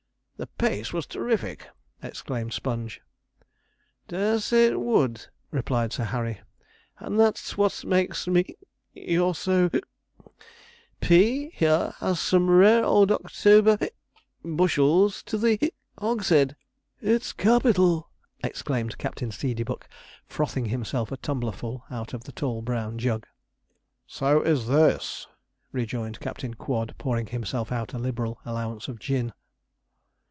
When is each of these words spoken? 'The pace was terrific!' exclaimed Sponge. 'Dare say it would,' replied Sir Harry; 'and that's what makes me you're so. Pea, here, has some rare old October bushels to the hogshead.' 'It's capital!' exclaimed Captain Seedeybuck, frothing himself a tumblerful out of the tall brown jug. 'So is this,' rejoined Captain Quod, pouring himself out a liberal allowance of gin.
'The 0.41 0.47
pace 0.67 0.91
was 0.91 1.05
terrific!' 1.05 1.67
exclaimed 2.01 2.51
Sponge. 2.51 2.99
'Dare 4.07 4.39
say 4.39 4.65
it 4.65 4.79
would,' 4.79 5.27
replied 5.51 5.93
Sir 5.93 6.05
Harry; 6.05 6.41
'and 6.97 7.19
that's 7.19 7.59
what 7.59 7.85
makes 7.85 8.27
me 8.27 8.55
you're 8.95 9.35
so. 9.35 9.69
Pea, 10.99 11.51
here, 11.53 11.93
has 11.99 12.19
some 12.19 12.49
rare 12.49 12.83
old 12.83 13.11
October 13.11 13.77
bushels 14.43 15.21
to 15.21 15.37
the 15.37 15.59
hogshead.' 15.99 16.55
'It's 17.03 17.33
capital!' 17.33 18.09
exclaimed 18.43 18.97
Captain 18.97 19.29
Seedeybuck, 19.29 19.83
frothing 20.25 20.65
himself 20.65 21.11
a 21.11 21.17
tumblerful 21.17 21.83
out 21.91 22.15
of 22.15 22.23
the 22.23 22.31
tall 22.31 22.63
brown 22.63 22.97
jug. 22.97 23.27
'So 24.07 24.41
is 24.41 24.65
this,' 24.65 25.27
rejoined 25.71 26.19
Captain 26.19 26.55
Quod, 26.55 26.95
pouring 26.97 27.27
himself 27.27 27.71
out 27.71 27.93
a 27.93 27.99
liberal 27.99 28.39
allowance 28.43 28.87
of 28.87 28.97
gin. 28.97 29.33